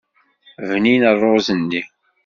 [0.69, 1.81] Bnin rruẓ-nni.